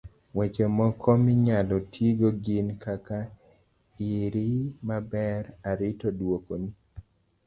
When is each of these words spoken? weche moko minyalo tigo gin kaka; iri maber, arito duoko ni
weche 0.37 0.65
moko 0.77 1.09
minyalo 1.25 1.77
tigo 1.93 2.29
gin 2.43 2.67
kaka; 2.83 3.17
iri 4.21 4.49
maber, 4.87 5.41
arito 5.69 6.07
duoko 6.17 6.53
ni 6.61 6.71